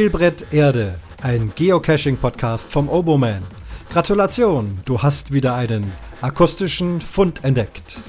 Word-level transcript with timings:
Spielbrett 0.00 0.46
Erde, 0.50 0.98
ein 1.20 1.52
Geocaching-Podcast 1.54 2.72
vom 2.72 2.88
Oboman. 2.88 3.42
Gratulation, 3.90 4.80
du 4.86 5.02
hast 5.02 5.30
wieder 5.30 5.54
einen 5.56 5.92
akustischen 6.22 7.02
Fund 7.02 7.44
entdeckt. 7.44 8.00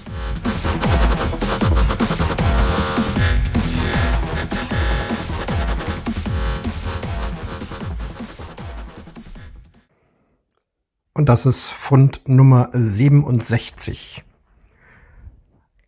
Und 11.14 11.28
das 11.28 11.46
ist 11.46 11.68
Fund 11.68 12.22
Nummer 12.26 12.70
67. 12.72 14.24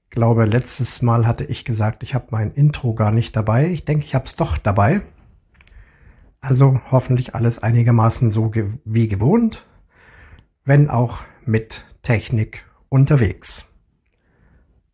Ich 0.04 0.10
glaube, 0.10 0.44
letztes 0.44 1.02
Mal 1.02 1.26
hatte 1.26 1.46
ich 1.46 1.64
gesagt, 1.64 2.04
ich 2.04 2.14
habe 2.14 2.26
mein 2.32 2.52
Intro 2.52 2.94
gar 2.94 3.12
nicht 3.14 3.38
dabei. 3.38 3.68
Ich 3.68 3.86
denke, 3.86 4.04
ich 4.04 4.16
habe 4.16 4.26
es 4.26 4.36
doch 4.36 4.58
dabei. 4.58 5.04
Also 6.44 6.82
hoffentlich 6.92 7.36
alles 7.36 7.64
einigermaßen 7.64 8.30
so 8.30 8.50
ge 8.50 8.68
wie 8.84 9.08
gewohnt, 9.08 9.66
wenn 10.66 10.90
auch 10.90 11.24
mit 11.46 11.86
Technik 12.02 12.66
unterwegs. 12.90 13.70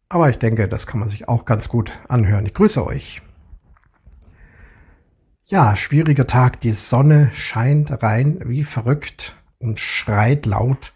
Aber 0.10 0.30
ich 0.30 0.38
denke, 0.38 0.68
das 0.68 0.86
kann 0.86 1.00
man 1.00 1.10
sich 1.10 1.28
auch 1.28 1.46
ganz 1.46 1.68
gut 1.68 1.92
anhören. 2.08 2.46
Ich 2.46 2.54
grüße 2.54 2.86
euch. 2.86 3.24
Ja, 5.46 5.76
schwieriger 5.76 6.28
Tag. 6.28 6.62
Die 6.62 6.72
Sonne 6.72 7.32
scheint 7.34 8.04
rein 8.04 8.42
wie 8.46 8.64
verrückt 8.64 9.36
und 9.58 9.80
schreit 9.80 10.46
laut. 10.46 10.94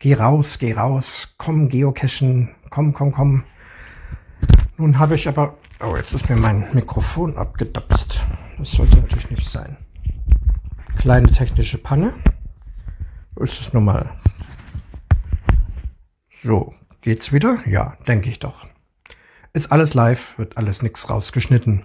Geh 0.00 0.14
raus, 0.14 0.58
geh 0.58 0.72
raus, 0.72 1.34
komm 1.38 1.68
geocachen, 1.68 2.56
komm, 2.70 2.92
komm, 2.92 3.12
komm. 3.12 3.44
Nun 4.78 4.98
habe 4.98 5.14
ich 5.14 5.28
aber, 5.28 5.56
oh, 5.80 5.94
jetzt 5.96 6.12
ist 6.12 6.28
mir 6.28 6.36
mein 6.36 6.66
Mikrofon 6.74 7.36
abgedapst. 7.36 8.24
Das 8.58 8.72
sollte 8.72 8.96
natürlich 8.96 9.30
nicht 9.30 9.48
sein. 9.48 9.76
Kleine 11.06 11.30
technische 11.30 11.78
Panne. 11.78 12.14
Ist 13.36 13.60
es 13.60 13.72
nun 13.72 13.84
mal. 13.84 14.18
So, 16.32 16.74
geht's 17.00 17.32
wieder? 17.32 17.60
Ja, 17.64 17.96
denke 18.08 18.28
ich 18.28 18.40
doch. 18.40 18.66
Ist 19.52 19.70
alles 19.70 19.94
live, 19.94 20.36
wird 20.36 20.56
alles 20.56 20.82
nix 20.82 21.08
rausgeschnitten. 21.08 21.84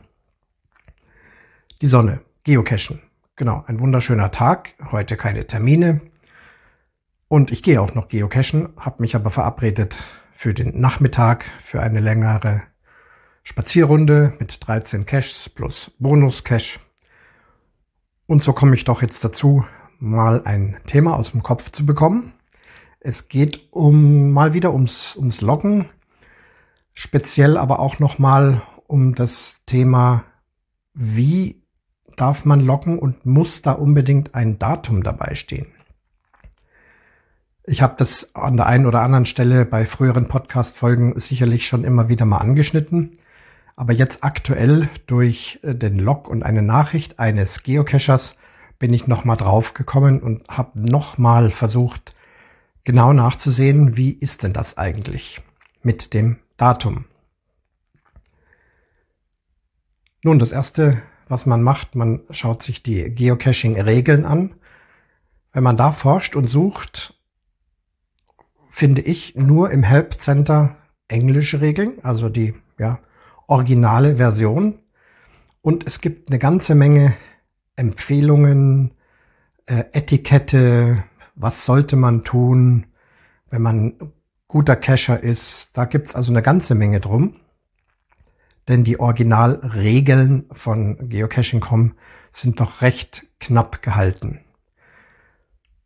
Die 1.84 1.88
Sonne, 1.88 2.22
Geocachen. 2.46 3.00
Genau, 3.36 3.64
ein 3.68 3.80
wunderschöner 3.80 4.32
Tag. 4.32 4.74
Heute 4.92 5.18
keine 5.18 5.46
Termine. 5.46 6.02
Und 7.28 7.52
ich 7.52 7.62
gehe 7.62 7.80
auch 7.80 7.94
noch 7.94 8.08
geocachen, 8.08 8.70
habe 8.76 9.04
mich 9.04 9.16
aber 9.16 9.30
verabredet 9.30 10.04
für 10.34 10.56
den 10.56 10.82
Nachmittag 10.82 11.46
für 11.62 11.80
eine 11.80 12.00
längere 12.00 12.64
Spazierrunde 13.44 14.34
mit 14.40 14.66
13 14.66 15.06
Caches 15.06 15.48
plus 15.48 15.92
Bonus-Cache. 16.00 16.80
Und 18.32 18.42
so 18.42 18.54
komme 18.54 18.76
ich 18.76 18.86
doch 18.86 19.02
jetzt 19.02 19.26
dazu, 19.26 19.66
mal 20.00 20.44
ein 20.46 20.78
Thema 20.88 21.18
aus 21.18 21.32
dem 21.32 21.44
Kopf 21.44 21.70
zu 21.70 21.86
bekommen. 21.86 22.32
Es 23.02 23.28
geht 23.28 23.68
um 23.72 24.32
mal 24.32 24.54
wieder 24.54 24.72
ums, 24.72 25.18
ums 25.18 25.42
Loggen, 25.42 25.90
speziell 26.94 27.58
aber 27.58 27.82
auch 27.82 28.00
noch 28.00 28.20
mal 28.20 28.62
um 28.88 29.16
das 29.16 29.66
Thema, 29.66 30.24
wie 30.94 31.62
darf 32.16 32.46
man 32.46 32.62
loggen 32.62 33.00
und 33.00 33.26
muss 33.26 33.64
da 33.64 33.74
unbedingt 33.74 34.34
ein 34.34 34.58
Datum 34.58 35.04
dabei 35.04 35.36
stehen. 35.36 35.68
Ich 37.66 37.82
habe 37.82 37.96
das 37.98 38.34
an 38.34 38.56
der 38.56 38.66
einen 38.66 38.86
oder 38.86 39.02
anderen 39.02 39.26
Stelle 39.26 39.66
bei 39.66 39.86
früheren 39.86 40.30
Podcast-Folgen 40.30 41.20
sicherlich 41.20 41.68
schon 41.68 41.84
immer 41.84 42.08
wieder 42.08 42.24
mal 42.24 42.38
angeschnitten. 42.38 43.12
Aber 43.82 43.94
jetzt 43.94 44.24
aktuell 44.24 44.90
durch 45.08 45.60
äh, 45.64 45.74
den 45.74 45.98
Log 45.98 46.28
und 46.28 46.44
eine 46.44 46.62
Nachricht 46.62 47.18
eines 47.18 47.64
Geocachers 47.64 48.38
bin 48.78 48.94
ich 48.94 49.08
nochmal 49.08 49.38
drauf 49.38 49.74
gekommen 49.74 50.22
und 50.22 50.48
habe 50.48 50.80
nochmal 50.80 51.50
versucht, 51.50 52.16
genau 52.84 53.12
nachzusehen, 53.12 53.98
wie 53.98 54.12
ist 54.12 54.44
denn 54.44 54.54
das 54.54 54.78
eigentlich 54.78 55.42
mit 55.82 56.14
dem 56.14 56.38
Datum. 56.58 57.06
Nun, 60.22 60.38
das 60.38 60.52
erste, 60.52 61.02
was 61.28 61.48
man 61.48 61.64
macht, 61.64 61.96
man 61.96 62.22
schaut 62.30 62.62
sich 62.62 62.84
die 62.84 63.10
Geocaching-Regeln 63.10 64.26
an. 64.26 64.54
Wenn 65.54 65.64
man 65.64 65.76
da 65.76 65.92
forscht 65.92 66.36
und 66.36 66.46
sucht, 66.46 67.16
finde 68.70 69.02
ich 69.02 69.34
nur 69.34 69.72
im 69.72 69.82
Help 69.82 70.22
Center 70.22 70.78
englische 71.08 71.62
Regeln, 71.62 71.98
also 72.04 72.30
die, 72.30 72.54
ja, 72.78 73.00
originale 73.52 74.16
Version. 74.16 74.80
Und 75.62 75.86
es 75.86 76.00
gibt 76.00 76.30
eine 76.30 76.40
ganze 76.40 76.74
Menge 76.74 77.14
Empfehlungen, 77.76 78.92
äh, 79.66 79.84
Etikette, 79.92 81.04
was 81.36 81.66
sollte 81.66 81.98
man 81.98 82.24
tun, 82.24 82.88
wenn 83.50 83.62
man 83.62 84.14
guter 84.48 84.76
Cacher 84.78 85.22
ist. 85.22 85.78
Da 85.78 85.86
gibt's 85.86 86.16
also 86.16 86.32
eine 86.32 86.42
ganze 86.42 86.76
Menge 86.76 87.02
drum. 87.02 87.36
Denn 88.70 88.86
die 88.86 89.00
Originalregeln 89.00 90.46
von 90.52 91.10
Geocaching.com 91.10 91.96
sind 92.32 92.60
doch 92.62 92.82
recht 92.82 93.28
knapp 93.40 93.82
gehalten. 93.82 94.40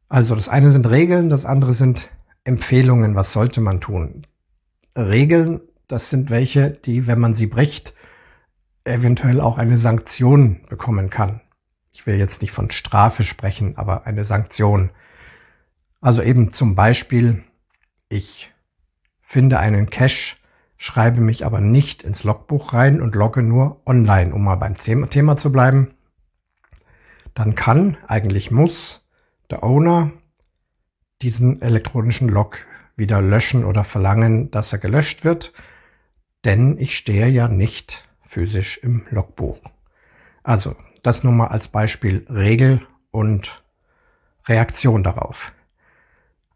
Also 0.08 0.36
das 0.36 0.50
eine 0.50 0.70
sind 0.70 0.88
Regeln, 0.88 1.30
das 1.30 1.46
andere 1.46 1.74
sind 1.74 2.10
Empfehlungen, 2.44 3.16
was 3.16 3.34
sollte 3.34 3.60
man 3.60 3.82
tun. 3.82 4.28
Regeln 4.96 5.62
das 5.88 6.10
sind 6.10 6.30
welche, 6.30 6.72
die, 6.72 7.08
wenn 7.08 7.20
man 7.20 7.36
sie 7.36 7.48
bricht, 7.48 7.94
eventuell 8.84 9.42
auch 9.42 9.58
eine 9.58 9.78
Sanktion 9.78 10.62
bekommen 10.70 11.10
kann. 11.10 11.42
Ich 11.92 12.06
will 12.06 12.16
jetzt 12.16 12.42
nicht 12.42 12.52
von 12.52 12.72
Strafe 12.72 13.24
sprechen, 13.24 13.78
aber 13.78 14.06
eine 14.06 14.26
Sanktion. 14.26 14.92
Also 16.02 16.22
eben 16.22 16.54
zum 16.54 16.76
Beispiel, 16.76 17.44
ich 18.10 18.54
finde 19.22 19.60
einen 19.60 19.90
Cache, 19.90 20.36
schreibe 20.78 21.22
mich 21.22 21.46
aber 21.46 21.62
nicht 21.62 22.04
ins 22.04 22.24
Logbuch 22.24 22.74
rein 22.74 23.02
und 23.02 23.16
logge 23.16 23.42
nur 23.42 23.82
online, 23.86 24.34
um 24.34 24.44
mal 24.44 24.56
beim 24.56 24.78
Thema 24.78 25.38
zu 25.38 25.52
bleiben. 25.52 25.96
Dann 27.34 27.56
kann, 27.56 27.98
eigentlich 28.08 28.52
muss, 28.52 29.08
der 29.50 29.64
Owner 29.64 30.12
diesen 31.22 31.62
elektronischen 31.62 32.30
Log 32.30 32.66
wieder 32.98 33.22
löschen 33.22 33.66
oder 33.66 33.84
verlangen, 33.84 34.52
dass 34.52 34.72
er 34.72 34.80
gelöscht 34.80 35.24
wird 35.24 35.54
denn 36.46 36.78
ich 36.78 36.96
stehe 36.96 37.28
ja 37.28 37.48
nicht 37.48 38.08
physisch 38.22 38.78
im 38.78 39.06
Logbuch. 39.10 39.58
Also 40.44 40.76
das 41.04 41.24
nur 41.24 41.34
mal 41.34 41.48
als 41.48 41.70
Beispiel 41.70 42.26
Regel 42.30 42.86
und 43.12 43.64
Reaktion 44.46 45.04
darauf. 45.04 45.52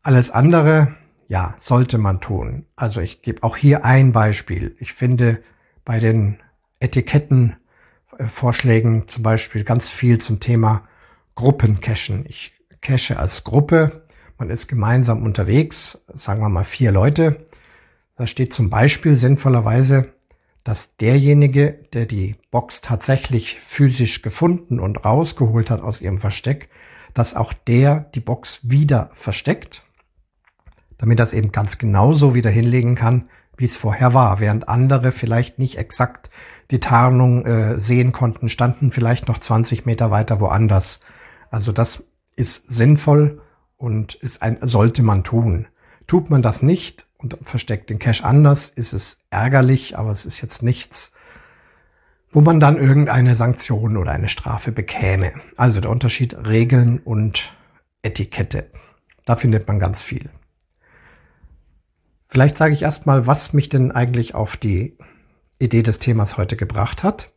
Alles 0.03 0.31
andere, 0.31 0.95
ja, 1.27 1.55
sollte 1.57 1.97
man 1.97 2.21
tun. 2.21 2.65
Also 2.75 3.01
ich 3.01 3.21
gebe 3.21 3.43
auch 3.43 3.57
hier 3.57 3.85
ein 3.85 4.11
Beispiel. 4.11 4.75
Ich 4.79 4.93
finde 4.93 5.43
bei 5.85 5.99
den 5.99 6.39
Etikettenvorschlägen 6.79 9.07
zum 9.07 9.23
Beispiel 9.23 9.63
ganz 9.63 9.89
viel 9.89 10.19
zum 10.19 10.39
Thema 10.39 10.87
Gruppencachen. 11.35 12.25
Ich 12.27 12.53
cache 12.81 13.17
als 13.17 13.43
Gruppe. 13.43 14.03
Man 14.37 14.49
ist 14.49 14.67
gemeinsam 14.67 15.23
unterwegs, 15.23 16.03
sagen 16.07 16.41
wir 16.41 16.49
mal 16.49 16.63
vier 16.63 16.91
Leute. 16.91 17.45
Da 18.19 18.27
steht 18.27 18.53
zum 18.53 18.69
Beispiel 18.69 19.15
sinnvollerweise, 19.15 20.11
dass 20.65 20.97
derjenige, 20.97 21.85
der 21.93 22.05
die 22.05 22.35
Box 22.51 22.81
tatsächlich 22.81 23.61
physisch 23.61 24.21
gefunden 24.21 24.81
und 24.81 25.05
rausgeholt 25.05 25.71
hat 25.71 25.79
aus 25.79 26.01
ihrem 26.01 26.17
Versteck, 26.17 26.67
dass 27.13 27.33
auch 27.33 27.53
der 27.53 28.01
die 28.13 28.19
Box 28.19 28.69
wieder 28.69 29.09
versteckt, 29.13 29.85
damit 30.97 31.17
das 31.17 31.31
eben 31.31 31.53
ganz 31.53 31.77
genauso 31.77 32.35
wieder 32.35 32.49
hinlegen 32.49 32.95
kann, 32.95 33.29
wie 33.55 33.63
es 33.63 33.77
vorher 33.77 34.13
war, 34.13 34.41
während 34.41 34.67
andere 34.67 35.13
vielleicht 35.13 35.57
nicht 35.57 35.77
exakt 35.77 36.29
die 36.71 36.81
Tarnung 36.81 37.45
äh, 37.45 37.79
sehen 37.79 38.11
konnten, 38.11 38.49
standen 38.49 38.91
vielleicht 38.91 39.29
noch 39.29 39.39
20 39.39 39.85
Meter 39.85 40.11
weiter 40.11 40.41
woanders. 40.41 40.99
Also 41.51 41.71
das 41.71 42.11
ist 42.35 42.69
sinnvoll 42.69 43.41
und 43.77 44.15
ist 44.15 44.41
ein, 44.41 44.57
sollte 44.63 45.03
man 45.03 45.23
tun. 45.23 45.69
Tut 46.05 46.29
man 46.29 46.41
das 46.41 46.61
nicht, 46.63 47.07
und 47.19 47.37
versteckt 47.43 47.89
den 47.89 47.99
Cache 47.99 48.23
anders, 48.23 48.69
ist 48.69 48.93
es 48.93 49.25
ärgerlich, 49.29 49.97
aber 49.97 50.11
es 50.11 50.25
ist 50.25 50.41
jetzt 50.41 50.63
nichts, 50.63 51.13
wo 52.31 52.41
man 52.41 52.59
dann 52.59 52.77
irgendeine 52.77 53.35
Sanktion 53.35 53.97
oder 53.97 54.11
eine 54.11 54.29
Strafe 54.29 54.71
bekäme. 54.71 55.33
Also 55.57 55.81
der 55.81 55.91
Unterschied 55.91 56.35
Regeln 56.45 56.99
und 56.99 57.55
Etikette. 58.01 58.71
Da 59.25 59.35
findet 59.35 59.67
man 59.67 59.79
ganz 59.79 60.01
viel. 60.01 60.29
Vielleicht 62.27 62.57
sage 62.57 62.73
ich 62.73 62.83
erstmal, 62.83 63.27
was 63.27 63.53
mich 63.53 63.69
denn 63.69 63.91
eigentlich 63.91 64.35
auf 64.35 64.55
die 64.55 64.97
Idee 65.57 65.83
des 65.83 65.99
Themas 65.99 66.37
heute 66.37 66.55
gebracht 66.55 67.03
hat. 67.03 67.33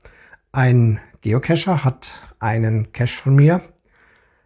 Ein 0.53 1.01
Geocacher 1.23 1.83
hat 1.83 2.13
einen 2.39 2.93
Cache 2.93 3.17
von 3.17 3.35
mir 3.35 3.63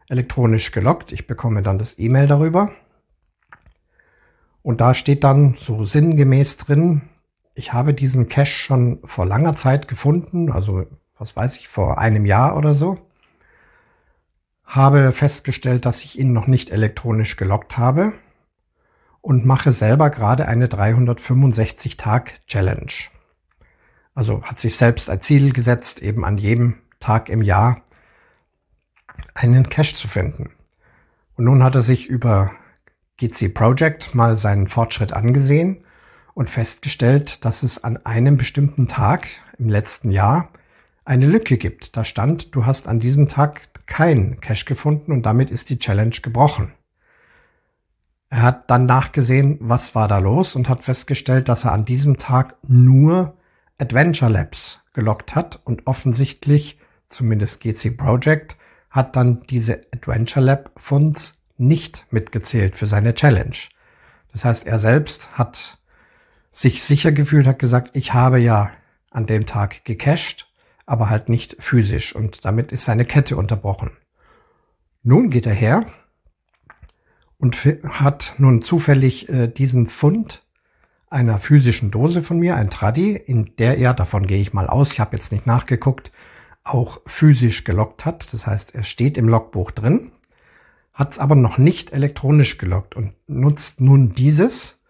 elektronisch 0.08 0.70
gelockt. 0.70 1.12
Ich 1.12 1.26
bekomme 1.26 1.62
dann 1.62 1.78
das 1.78 1.98
E-Mail 1.98 2.26
darüber. 2.26 2.70
Und 4.66 4.80
da 4.80 4.94
steht 4.94 5.22
dann 5.22 5.54
so 5.54 5.84
sinngemäß 5.84 6.56
drin, 6.56 7.02
ich 7.54 7.72
habe 7.72 7.94
diesen 7.94 8.28
Cache 8.28 8.46
schon 8.46 8.98
vor 9.04 9.24
langer 9.24 9.54
Zeit 9.54 9.86
gefunden, 9.86 10.50
also 10.50 10.84
was 11.16 11.36
weiß 11.36 11.54
ich, 11.54 11.68
vor 11.68 11.98
einem 11.98 12.26
Jahr 12.26 12.56
oder 12.56 12.74
so. 12.74 12.98
habe 14.64 15.12
festgestellt, 15.12 15.86
dass 15.86 16.02
ich 16.02 16.18
ihn 16.18 16.32
noch 16.32 16.48
nicht 16.48 16.70
elektronisch 16.70 17.36
gelockt 17.36 17.78
habe 17.78 18.12
und 19.20 19.46
mache 19.46 19.70
selber 19.70 20.10
gerade 20.10 20.48
eine 20.48 20.66
365-Tag-Challenge. 20.66 22.92
Also 24.16 24.42
hat 24.42 24.58
sich 24.58 24.76
selbst 24.76 25.08
ein 25.10 25.20
Ziel 25.20 25.52
gesetzt, 25.52 26.02
eben 26.02 26.24
an 26.24 26.38
jedem 26.38 26.78
Tag 26.98 27.28
im 27.28 27.42
Jahr 27.42 27.82
einen 29.32 29.68
Cache 29.68 29.94
zu 29.94 30.08
finden. 30.08 30.50
Und 31.36 31.44
nun 31.44 31.62
hat 31.62 31.76
er 31.76 31.82
sich 31.82 32.08
über 32.08 32.50
GC 33.18 33.54
Project 33.54 34.14
mal 34.14 34.36
seinen 34.36 34.66
Fortschritt 34.66 35.12
angesehen 35.12 35.84
und 36.34 36.50
festgestellt, 36.50 37.44
dass 37.44 37.62
es 37.62 37.82
an 37.82 38.04
einem 38.04 38.36
bestimmten 38.36 38.88
Tag 38.88 39.28
im 39.58 39.68
letzten 39.68 40.10
Jahr 40.10 40.50
eine 41.04 41.26
Lücke 41.26 41.56
gibt. 41.56 41.96
Da 41.96 42.04
stand, 42.04 42.54
du 42.54 42.66
hast 42.66 42.88
an 42.88 43.00
diesem 43.00 43.28
Tag 43.28 43.68
kein 43.86 44.40
Cache 44.40 44.66
gefunden 44.66 45.12
und 45.12 45.22
damit 45.24 45.50
ist 45.50 45.70
die 45.70 45.78
Challenge 45.78 46.16
gebrochen. 46.22 46.72
Er 48.28 48.42
hat 48.42 48.70
dann 48.70 48.86
nachgesehen, 48.86 49.56
was 49.60 49.94
war 49.94 50.08
da 50.08 50.18
los 50.18 50.56
und 50.56 50.68
hat 50.68 50.84
festgestellt, 50.84 51.48
dass 51.48 51.64
er 51.64 51.72
an 51.72 51.84
diesem 51.84 52.18
Tag 52.18 52.56
nur 52.66 53.36
Adventure 53.78 54.30
Labs 54.30 54.82
gelockt 54.92 55.34
hat 55.34 55.60
und 55.64 55.86
offensichtlich, 55.86 56.78
zumindest 57.08 57.60
GC 57.60 57.96
Project, 57.96 58.56
hat 58.90 59.14
dann 59.14 59.42
diese 59.48 59.86
Adventure 59.92 60.44
Lab 60.44 60.70
Funds 60.76 61.38
nicht 61.58 62.06
mitgezählt 62.10 62.76
für 62.76 62.86
seine 62.86 63.14
Challenge. 63.14 63.56
Das 64.32 64.44
heißt, 64.44 64.66
er 64.66 64.78
selbst 64.78 65.38
hat 65.38 65.78
sich 66.52 66.82
sicher 66.82 67.12
gefühlt, 67.12 67.46
hat 67.46 67.58
gesagt, 67.58 67.90
ich 67.94 68.14
habe 68.14 68.38
ja 68.38 68.72
an 69.10 69.26
dem 69.26 69.46
Tag 69.46 69.84
gecached 69.84 70.46
aber 70.86 71.10
halt 71.10 71.28
nicht 71.28 71.56
physisch 71.58 72.14
und 72.14 72.44
damit 72.44 72.72
ist 72.72 72.84
seine 72.84 73.04
Kette 73.04 73.36
unterbrochen. 73.36 73.90
Nun 75.02 75.30
geht 75.30 75.46
er 75.46 75.52
her 75.52 75.86
und 77.38 77.56
hat 77.84 78.34
nun 78.38 78.62
zufällig 78.62 79.28
äh, 79.28 79.48
diesen 79.48 79.88
Fund 79.88 80.42
einer 81.08 81.38
physischen 81.38 81.90
Dose 81.90 82.22
von 82.22 82.38
mir, 82.38 82.56
ein 82.56 82.70
Traddy, 82.70 83.14
in 83.14 83.54
der 83.58 83.78
er, 83.78 83.94
davon 83.94 84.26
gehe 84.26 84.40
ich 84.40 84.52
mal 84.52 84.68
aus, 84.68 84.92
ich 84.92 85.00
habe 85.00 85.16
jetzt 85.16 85.32
nicht 85.32 85.46
nachgeguckt, 85.46 86.12
auch 86.64 87.00
physisch 87.06 87.62
gelockt 87.64 88.04
hat. 88.04 88.32
Das 88.32 88.46
heißt, 88.46 88.74
er 88.74 88.82
steht 88.82 89.18
im 89.18 89.28
Logbuch 89.28 89.70
drin, 89.70 90.10
hat 90.96 91.12
es 91.12 91.18
aber 91.18 91.34
noch 91.34 91.58
nicht 91.58 91.92
elektronisch 91.92 92.56
gelockt 92.56 92.96
und 92.96 93.12
nutzt 93.26 93.82
nun 93.82 94.14
dieses, 94.14 94.82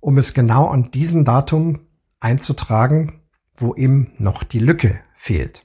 um 0.00 0.16
es 0.16 0.32
genau 0.32 0.68
an 0.68 0.90
diesem 0.90 1.26
Datum 1.26 1.80
einzutragen, 2.20 3.20
wo 3.56 3.74
ihm 3.74 4.12
noch 4.16 4.44
die 4.44 4.58
Lücke 4.58 4.98
fehlt. 5.14 5.62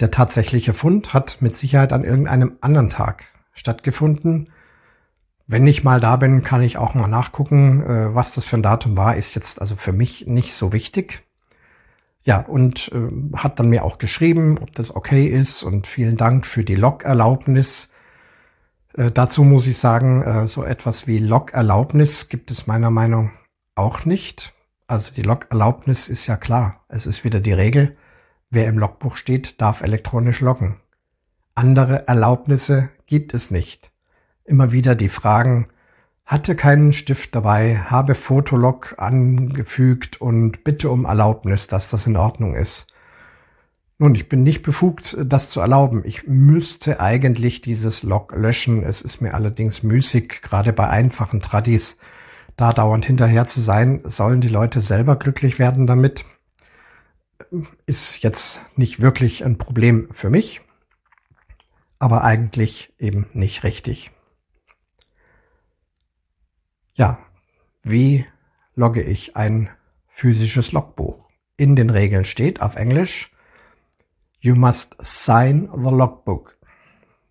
Der 0.00 0.10
tatsächliche 0.10 0.72
Fund 0.72 1.12
hat 1.12 1.42
mit 1.42 1.54
Sicherheit 1.54 1.92
an 1.92 2.02
irgendeinem 2.02 2.56
anderen 2.62 2.88
Tag 2.88 3.26
stattgefunden. 3.52 4.50
Wenn 5.46 5.66
ich 5.66 5.84
mal 5.84 6.00
da 6.00 6.16
bin, 6.16 6.42
kann 6.42 6.62
ich 6.62 6.78
auch 6.78 6.94
mal 6.94 7.08
nachgucken, 7.08 7.82
äh, 7.82 8.14
was 8.14 8.34
das 8.34 8.46
für 8.46 8.56
ein 8.56 8.62
Datum 8.62 8.96
war. 8.96 9.16
Ist 9.16 9.34
jetzt 9.34 9.60
also 9.60 9.76
für 9.76 9.92
mich 9.92 10.26
nicht 10.26 10.54
so 10.54 10.72
wichtig. 10.72 11.24
Ja, 12.24 12.40
und 12.40 12.90
äh, 12.92 13.36
hat 13.36 13.58
dann 13.58 13.68
mir 13.68 13.84
auch 13.84 13.98
geschrieben, 13.98 14.58
ob 14.58 14.72
das 14.72 14.94
okay 14.94 15.26
ist 15.26 15.62
und 15.62 15.86
vielen 15.86 16.16
Dank 16.16 16.46
für 16.46 16.62
die 16.62 16.76
Log-Erlaubnis. 16.76 17.92
Äh, 18.94 19.10
dazu 19.10 19.42
muss 19.42 19.66
ich 19.66 19.78
sagen, 19.78 20.22
äh, 20.22 20.46
so 20.46 20.64
etwas 20.64 21.06
wie 21.08 21.18
Log-Erlaubnis 21.18 22.28
gibt 22.28 22.50
es 22.52 22.68
meiner 22.68 22.90
Meinung 22.90 23.32
auch 23.74 24.04
nicht. 24.04 24.54
Also 24.86 25.12
die 25.12 25.22
Log-Erlaubnis 25.22 26.08
ist 26.08 26.26
ja 26.26 26.36
klar. 26.36 26.84
Es 26.88 27.06
ist 27.06 27.24
wieder 27.24 27.40
die 27.40 27.52
Regel, 27.52 27.96
wer 28.50 28.66
im 28.66 28.78
Logbuch 28.78 29.16
steht, 29.16 29.60
darf 29.60 29.80
elektronisch 29.80 30.40
loggen. 30.40 30.76
Andere 31.54 32.06
Erlaubnisse 32.06 32.90
gibt 33.06 33.34
es 33.34 33.50
nicht. 33.50 33.90
Immer 34.44 34.70
wieder 34.70 34.94
die 34.94 35.08
Fragen, 35.08 35.66
hatte 36.24 36.54
keinen 36.56 36.92
Stift 36.92 37.34
dabei, 37.34 37.76
habe 37.76 38.14
Fotolog 38.14 38.94
angefügt 38.98 40.20
und 40.20 40.64
bitte 40.64 40.90
um 40.90 41.04
Erlaubnis, 41.04 41.66
dass 41.66 41.90
das 41.90 42.06
in 42.06 42.16
Ordnung 42.16 42.54
ist. 42.54 42.86
Nun, 43.98 44.14
ich 44.14 44.28
bin 44.28 44.42
nicht 44.42 44.62
befugt, 44.62 45.16
das 45.24 45.50
zu 45.50 45.60
erlauben. 45.60 46.02
Ich 46.04 46.26
müsste 46.26 46.98
eigentlich 47.00 47.60
dieses 47.60 48.02
Log 48.02 48.34
löschen. 48.34 48.82
Es 48.82 49.02
ist 49.02 49.20
mir 49.20 49.34
allerdings 49.34 49.82
müßig, 49.82 50.42
gerade 50.42 50.72
bei 50.72 50.88
einfachen 50.88 51.40
Tradis 51.40 51.98
da 52.56 52.72
dauernd 52.72 53.06
hinterher 53.06 53.46
zu 53.46 53.60
sein, 53.60 54.00
sollen 54.04 54.40
die 54.40 54.48
Leute 54.48 54.80
selber 54.80 55.16
glücklich 55.16 55.58
werden 55.58 55.86
damit, 55.86 56.24
ist 57.86 58.22
jetzt 58.22 58.62
nicht 58.76 59.00
wirklich 59.00 59.44
ein 59.44 59.58
Problem 59.58 60.08
für 60.12 60.30
mich, 60.30 60.60
aber 61.98 62.24
eigentlich 62.24 62.92
eben 62.98 63.26
nicht 63.32 63.64
richtig. 63.64 64.10
Ja, 66.94 67.18
wie 67.82 68.26
logge 68.74 69.02
ich 69.02 69.36
ein 69.36 69.70
physisches 70.08 70.72
Logbuch? 70.72 71.30
In 71.56 71.76
den 71.76 71.90
Regeln 71.90 72.24
steht 72.24 72.60
auf 72.60 72.76
Englisch, 72.76 73.30
You 74.44 74.56
must 74.56 74.96
sign 74.98 75.68
the 75.72 75.90
logbook. 75.90 76.58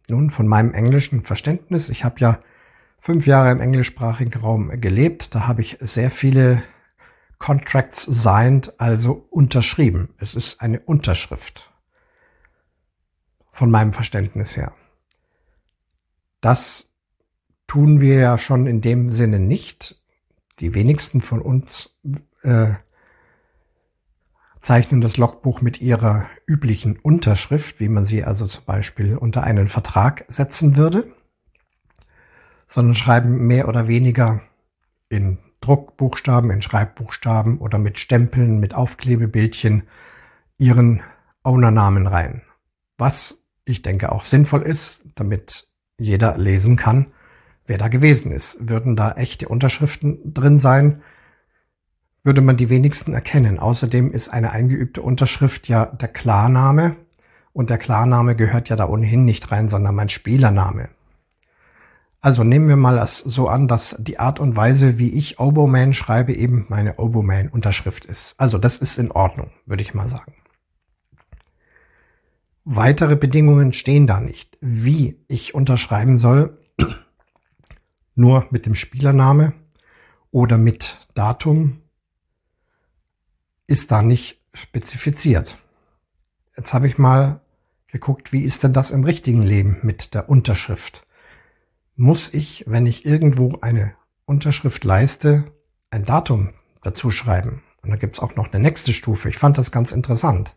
Nun, 0.08 0.30
von 0.30 0.48
meinem 0.48 0.74
englischen 0.74 1.24
Verständnis, 1.24 1.90
ich 1.90 2.06
habe 2.06 2.20
ja 2.20 2.40
fünf 3.00 3.28
Jahre 3.28 3.52
im 3.52 3.60
englischsprachigen 3.60 4.40
Raum 4.42 4.80
gelebt. 4.80 5.36
Da 5.36 5.46
habe 5.46 5.62
ich 5.62 5.78
sehr 5.82 6.10
viele 6.10 6.64
Contracts 7.38 8.04
signed, 8.04 8.80
also 8.80 9.28
unterschrieben. 9.30 10.14
Es 10.20 10.36
ist 10.36 10.62
eine 10.62 10.80
Unterschrift. 10.80 11.70
Von 13.52 13.70
meinem 13.70 13.92
Verständnis 13.92 14.56
her. 14.56 14.74
Das 16.40 16.91
tun 17.72 18.02
wir 18.02 18.16
ja 18.16 18.38
schon 18.38 18.68
in 18.68 18.82
dem 18.82 19.10
Sinne 19.10 19.40
nicht. 19.40 20.02
Die 20.60 20.74
wenigsten 20.74 21.22
von 21.22 21.42
uns 21.42 21.98
äh, 22.42 22.74
zeichnen 24.60 25.02
das 25.02 25.18
Logbuch 25.18 25.62
mit 25.62 25.82
ihrer 25.82 26.28
üblichen 26.46 27.00
Unterschrift, 27.00 27.80
wie 27.80 27.90
man 27.90 28.06
sie 28.06 28.24
also 28.24 28.46
zum 28.46 28.66
Beispiel 28.66 29.16
unter 29.16 29.44
einen 29.44 29.68
Vertrag 29.68 30.26
setzen 30.28 30.76
würde 30.76 31.08
sondern 32.72 32.96
schreiben 32.96 33.48
mehr 33.48 33.68
oder 33.68 33.90
weniger 33.90 34.42
in 35.10 35.40
Druckbuchstaben, 35.60 36.52
in 36.52 36.62
Schreibbuchstaben 36.62 37.58
oder 37.58 37.78
mit 37.78 38.00
Stempeln, 38.00 38.62
mit 38.62 38.74
Aufklebebildchen 38.74 39.84
ihren 40.58 41.02
Ownernamen 41.44 42.08
rein. 42.08 42.44
Was 42.98 43.46
ich 43.66 43.82
denke 43.82 44.10
auch 44.14 44.24
sinnvoll 44.24 44.62
ist, 44.62 45.06
damit 45.16 45.68
jeder 45.98 46.38
lesen 46.38 46.78
kann, 46.78 47.12
wer 47.72 47.78
da 47.78 47.88
gewesen 47.88 48.34
ist. 48.34 48.68
Würden 48.68 48.98
da 48.98 49.14
echte 49.14 49.48
Unterschriften 49.48 50.34
drin 50.34 50.60
sein, 50.60 51.02
würde 52.22 52.42
man 52.42 52.58
die 52.58 52.70
wenigsten 52.70 53.14
erkennen. 53.14 53.60
Außerdem 53.60 54.12
ist 54.12 54.28
eine 54.28 54.52
eingeübte 54.52 55.02
Unterschrift 55.02 55.70
ja 55.70 55.86
der 55.86 56.10
Klarname 56.10 56.98
und 57.54 57.70
der 57.70 57.78
Klarname 57.78 58.36
gehört 58.36 58.68
ja 58.68 58.76
da 58.76 58.90
ohnehin 58.90 59.24
nicht 59.24 59.54
rein, 59.54 59.70
sondern 59.70 59.96
mein 59.96 60.10
Spielername. 60.10 60.90
Also 62.20 62.44
nehmen 62.44 62.68
wir 62.68 62.76
mal 62.76 62.98
das 62.98 63.20
so 63.20 63.48
an, 63.48 63.70
dass 63.70 63.96
die 64.00 64.20
Art 64.20 64.42
und 64.42 64.58
Weise, 64.58 65.00
wie 65.00 65.14
ich 65.14 65.40
Oboman 65.40 65.94
schreibe, 65.94 66.34
eben 66.36 66.66
meine 66.68 67.00
Oboman-Unterschrift 67.00 68.06
ist. 68.06 68.36
Also 68.38 68.58
das 68.58 68.80
ist 68.80 69.00
in 69.00 69.12
Ordnung, 69.12 69.50
würde 69.66 69.82
ich 69.82 69.94
mal 69.94 70.10
sagen. 70.10 70.36
Weitere 72.66 73.16
Bedingungen 73.16 73.72
stehen 73.72 74.08
da 74.08 74.20
nicht. 74.20 74.58
Wie 74.60 75.24
ich 75.30 75.56
unterschreiben 75.56 76.18
soll, 76.18 76.61
nur 78.22 78.48
mit 78.50 78.66
dem 78.66 78.76
Spielername 78.76 79.52
oder 80.32 80.58
mit 80.58 80.98
Datum, 81.14 81.82
ist 83.68 83.92
da 83.92 84.02
nicht 84.02 84.40
spezifiziert. 84.54 85.60
Jetzt 86.56 86.74
habe 86.74 86.88
ich 86.88 86.98
mal 86.98 87.42
geguckt, 87.88 88.32
wie 88.32 88.44
ist 88.44 88.64
denn 88.64 88.72
das 88.72 88.92
im 88.92 89.04
richtigen 89.04 89.42
Leben 89.42 89.80
mit 89.82 90.14
der 90.14 90.30
Unterschrift? 90.30 91.06
muss 92.02 92.34
ich, 92.34 92.64
wenn 92.68 92.88
ich 92.88 93.06
irgendwo 93.06 93.60
eine 93.62 93.94
Unterschrift 94.26 94.84
leiste, 94.84 95.52
ein 95.92 96.04
Datum 96.04 96.50
dazu 96.82 97.12
schreiben. 97.12 97.62
Und 97.84 97.92
da 97.92 97.96
gibt's 97.96 98.20
auch 98.20 98.36
noch 98.36 98.52
eine 98.52 98.62
nächste 98.62 98.92
Stufe. 98.92 99.30
Ich 99.30 99.38
fand 99.38 99.58
das 99.60 99.72
ganz 99.72 99.92
interessant. 99.92 100.56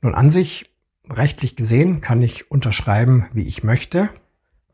Nun 0.00 0.14
an 0.14 0.30
sich, 0.30 0.74
rechtlich 1.08 1.54
gesehen, 1.54 2.00
kann 2.00 2.20
ich 2.20 2.50
unterschreiben, 2.50 3.26
wie 3.32 3.46
ich 3.46 3.62
möchte. 3.62 4.10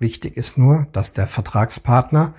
Wichtig 0.00 0.36
ist 0.36 0.58
nur, 0.58 0.88
dass 0.92 1.12
der 1.12 1.28
Vertragspartner 1.28 2.34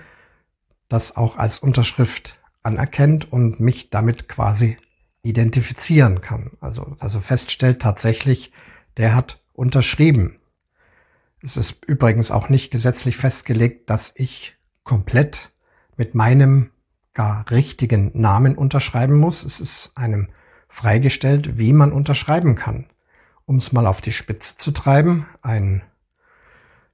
das 0.88 1.16
auch 1.16 1.38
als 1.38 1.58
Unterschrift 1.58 2.38
anerkennt 2.62 3.32
und 3.32 3.60
mich 3.60 3.88
damit 3.88 4.28
quasi 4.28 4.76
identifizieren 5.22 6.20
kann. 6.20 6.50
Also, 6.60 6.96
also 6.98 7.20
feststellt 7.20 7.80
tatsächlich, 7.80 8.52
der 8.96 9.14
hat 9.14 9.40
unterschrieben. 9.54 10.40
Es 11.40 11.56
ist 11.56 11.84
übrigens 11.86 12.30
auch 12.30 12.48
nicht 12.48 12.72
gesetzlich 12.72 13.16
festgelegt, 13.16 13.88
dass 13.88 14.12
ich 14.16 14.56
komplett 14.82 15.52
mit 15.96 16.16
meinem 16.16 16.70
gar 17.14 17.48
richtigen 17.50 18.10
Namen 18.14 18.56
unterschreiben 18.56 19.16
muss. 19.18 19.44
Es 19.44 19.60
ist 19.60 19.92
einem 19.94 20.30
freigestellt, 20.68 21.58
wie 21.58 21.72
man 21.72 21.92
unterschreiben 21.92 22.56
kann. 22.56 22.86
um 23.44 23.56
es 23.56 23.72
mal 23.72 23.86
auf 23.86 24.00
die 24.00 24.12
Spitze 24.12 24.56
zu 24.56 24.70
treiben, 24.70 25.26
ein 25.42 25.82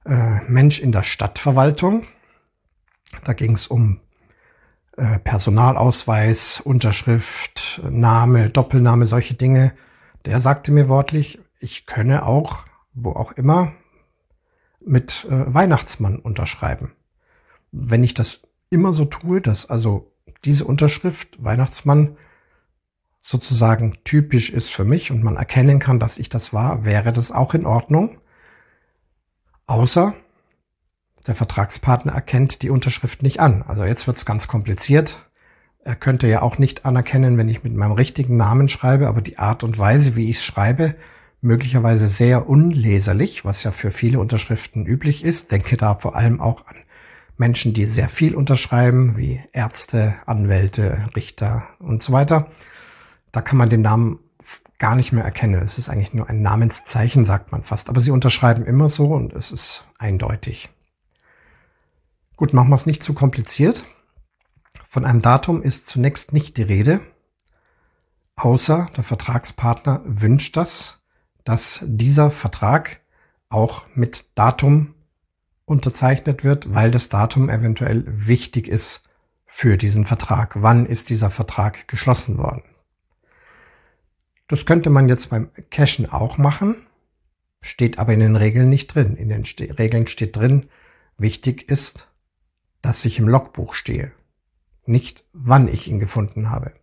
äh, 0.09 0.41
Mensch 0.47 0.79
in 0.79 0.91
der 0.91 1.03
Stadtverwaltung. 1.03 2.05
Da 3.23 3.33
ging 3.33 3.53
es 3.53 3.67
um 3.67 3.99
äh, 4.97 5.19
Personalausweis, 5.19 6.59
Unterschrift, 6.61 7.81
Name, 7.89 8.49
Doppelname, 8.49 9.05
solche 9.05 9.35
Dinge. 9.35 9.73
Der 10.25 10.39
sagte 10.39 10.71
mir 10.71 10.89
wortlich, 10.89 11.39
ich 11.59 11.85
könne 11.85 12.25
auch, 12.25 12.65
wo 12.93 13.11
auch 13.11 13.33
immer, 13.33 13.73
mit 14.79 15.25
äh, 15.29 15.53
Weihnachtsmann 15.53 16.19
unterschreiben. 16.19 16.91
Wenn 17.71 18.03
ich 18.03 18.13
das 18.13 18.41
immer 18.69 18.93
so 18.93 19.05
tue, 19.05 19.41
dass 19.41 19.69
also 19.69 20.11
diese 20.45 20.65
Unterschrift 20.65 21.43
Weihnachtsmann 21.43 22.17
sozusagen 23.21 23.97
typisch 24.03 24.49
ist 24.49 24.69
für 24.69 24.85
mich 24.85 25.11
und 25.11 25.23
man 25.23 25.35
erkennen 25.35 25.79
kann, 25.79 25.99
dass 25.99 26.17
ich 26.17 26.29
das 26.29 26.53
war, 26.53 26.85
wäre 26.85 27.13
das 27.13 27.31
auch 27.31 27.53
in 27.53 27.65
Ordnung. 27.65 28.17
Außer 29.69 30.15
der 31.27 31.35
Vertragspartner 31.35 32.11
erkennt 32.11 32.63
die 32.63 32.71
Unterschrift 32.71 33.21
nicht 33.21 33.39
an. 33.39 33.61
Also 33.61 33.83
jetzt 33.83 34.07
wird 34.07 34.17
es 34.17 34.25
ganz 34.25 34.47
kompliziert. 34.47 35.29
Er 35.83 35.95
könnte 35.95 36.27
ja 36.27 36.41
auch 36.41 36.57
nicht 36.57 36.85
anerkennen, 36.85 37.37
wenn 37.37 37.49
ich 37.49 37.63
mit 37.63 37.75
meinem 37.75 37.91
richtigen 37.91 38.35
Namen 38.35 38.67
schreibe, 38.67 39.07
aber 39.07 39.21
die 39.21 39.37
Art 39.37 39.63
und 39.63 39.77
Weise, 39.77 40.15
wie 40.15 40.31
ich 40.31 40.37
es 40.37 40.43
schreibe, 40.43 40.95
möglicherweise 41.41 42.07
sehr 42.07 42.49
unleserlich, 42.49 43.45
was 43.45 43.63
ja 43.63 43.69
für 43.69 43.91
viele 43.91 44.19
Unterschriften 44.19 44.87
üblich 44.87 45.23
ist. 45.23 45.51
Denke 45.51 45.77
da 45.77 45.93
vor 45.93 46.15
allem 46.15 46.41
auch 46.41 46.65
an 46.65 46.77
Menschen, 47.37 47.75
die 47.75 47.85
sehr 47.85 48.09
viel 48.09 48.33
unterschreiben, 48.33 49.17
wie 49.17 49.39
Ärzte, 49.53 50.15
Anwälte, 50.25 51.09
Richter 51.15 51.67
und 51.77 52.01
so 52.01 52.11
weiter. 52.11 52.47
Da 53.31 53.43
kann 53.43 53.59
man 53.59 53.69
den 53.69 53.83
Namen 53.83 54.17
gar 54.79 54.95
nicht 54.95 55.11
mehr 55.11 55.23
erkennen. 55.23 55.61
Es 55.61 55.77
ist 55.77 55.89
eigentlich 55.89 56.13
nur 56.13 56.29
ein 56.29 56.41
Namenszeichen, 56.41 57.25
sagt 57.25 57.51
man 57.51 57.63
fast. 57.63 57.89
Aber 57.89 57.99
sie 57.99 58.11
unterschreiben 58.11 58.65
immer 58.65 58.89
so 58.89 59.13
und 59.13 59.33
es 59.33 59.51
ist 59.51 59.85
eindeutig. 59.97 60.69
Gut, 62.37 62.53
machen 62.53 62.69
wir 62.69 62.75
es 62.75 62.85
nicht 62.85 63.03
zu 63.03 63.13
kompliziert. 63.13 63.83
Von 64.89 65.05
einem 65.05 65.21
Datum 65.21 65.61
ist 65.61 65.87
zunächst 65.87 66.33
nicht 66.33 66.57
die 66.57 66.63
Rede, 66.63 67.01
außer 68.37 68.89
der 68.95 69.03
Vertragspartner 69.03 70.01
wünscht 70.05 70.55
das, 70.57 71.01
dass 71.43 71.83
dieser 71.85 72.31
Vertrag 72.31 73.01
auch 73.49 73.85
mit 73.93 74.37
Datum 74.37 74.95
unterzeichnet 75.65 76.43
wird, 76.43 76.73
weil 76.73 76.89
das 76.89 77.09
Datum 77.09 77.49
eventuell 77.49 78.03
wichtig 78.07 78.67
ist 78.67 79.09
für 79.45 79.77
diesen 79.77 80.05
Vertrag. 80.05 80.53
Wann 80.55 80.85
ist 80.85 81.09
dieser 81.09 81.29
Vertrag 81.29 81.87
geschlossen 81.87 82.37
worden? 82.37 82.63
Das 84.49 84.65
könnte 84.65 84.89
man 84.89 85.07
jetzt 85.07 85.29
beim 85.29 85.51
Cashen 85.69 86.11
auch 86.11 86.39
machen, 86.39 86.75
steht 87.61 87.99
aber 87.99 88.13
in 88.13 88.19
den 88.19 88.35
Regeln 88.35 88.67
nicht 88.67 88.87
drin. 88.87 89.15
In 89.15 89.29
den 89.29 89.45
Ste 89.45 89.77
Regeln 89.77 90.07
steht 90.07 90.35
drin, 90.35 90.65
wichtig 91.17 91.69
ist, 91.69 92.09
dass 92.81 93.05
ich 93.05 93.19
im 93.19 93.27
Logbuch 93.27 93.75
stehe, 93.75 94.11
nicht 94.85 95.23
wann 95.33 95.67
ich 95.67 95.87
ihn 95.87 95.99
gefunden 95.99 96.49
habe. 96.49 96.73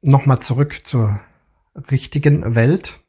Nochmal 0.00 0.40
zurück 0.40 0.80
zur 0.84 1.20
richtigen 1.90 2.54
Welt. 2.54 3.00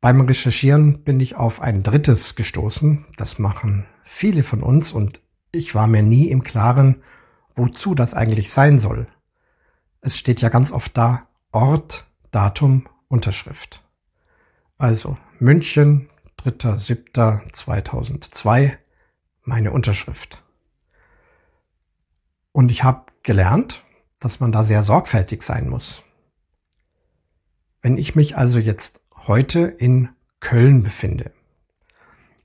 Beim 0.00 0.20
Recherchieren 0.20 1.02
bin 1.02 1.18
ich 1.18 1.34
auf 1.34 1.60
ein 1.60 1.82
drittes 1.82 2.36
gestoßen. 2.36 3.04
Das 3.16 3.40
machen 3.40 3.84
viele 4.04 4.44
von 4.44 4.62
uns 4.62 4.92
und 4.92 5.20
ich 5.50 5.74
war 5.74 5.88
mir 5.88 6.04
nie 6.04 6.30
im 6.30 6.44
Klaren, 6.44 7.02
wozu 7.56 7.96
das 7.96 8.14
eigentlich 8.14 8.52
sein 8.52 8.78
soll. 8.78 9.08
Es 10.00 10.16
steht 10.16 10.40
ja 10.40 10.48
ganz 10.48 10.72
oft 10.72 10.96
da 10.96 11.28
Ort, 11.52 12.06
Datum, 12.30 12.88
Unterschrift. 13.08 13.82
Also 14.78 15.18
München, 15.38 16.08
3.7.2002, 16.38 18.78
meine 19.42 19.72
Unterschrift. 19.72 20.42
Und 22.52 22.70
ich 22.70 22.82
habe 22.82 23.04
gelernt, 23.22 23.84
dass 24.20 24.40
man 24.40 24.52
da 24.52 24.64
sehr 24.64 24.82
sorgfältig 24.82 25.42
sein 25.42 25.68
muss. 25.68 26.02
Wenn 27.82 27.98
ich 27.98 28.14
mich 28.14 28.38
also 28.38 28.58
jetzt 28.58 29.02
heute 29.26 29.60
in 29.60 30.08
Köln 30.40 30.82
befinde 30.82 31.32